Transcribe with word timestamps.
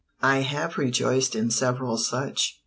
I 0.23 0.37
have 0.39 0.79
rejoiced 0.79 1.35
in 1.35 1.51
several 1.51 1.95
such. 1.99 2.59